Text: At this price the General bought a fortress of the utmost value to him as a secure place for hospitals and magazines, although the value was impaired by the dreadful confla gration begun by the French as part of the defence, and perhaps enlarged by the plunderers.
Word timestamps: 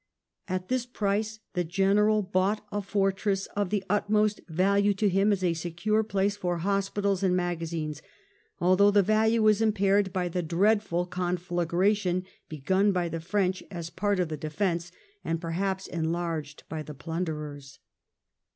At 0.47 0.67
this 0.67 0.87
price 0.87 1.41
the 1.53 1.63
General 1.63 2.23
bought 2.23 2.65
a 2.71 2.81
fortress 2.81 3.45
of 3.55 3.69
the 3.69 3.83
utmost 3.87 4.41
value 4.47 4.95
to 4.95 5.07
him 5.09 5.31
as 5.31 5.43
a 5.43 5.53
secure 5.53 6.01
place 6.03 6.35
for 6.35 6.57
hospitals 6.57 7.21
and 7.21 7.35
magazines, 7.35 8.01
although 8.59 8.89
the 8.89 9.03
value 9.03 9.43
was 9.43 9.61
impaired 9.61 10.11
by 10.11 10.27
the 10.27 10.41
dreadful 10.41 11.05
confla 11.05 11.67
gration 11.67 12.25
begun 12.49 12.91
by 12.91 13.09
the 13.09 13.21
French 13.21 13.61
as 13.69 13.91
part 13.91 14.19
of 14.19 14.29
the 14.29 14.37
defence, 14.37 14.91
and 15.23 15.39
perhaps 15.39 15.85
enlarged 15.85 16.63
by 16.67 16.81
the 16.81 16.95
plunderers. 16.95 17.77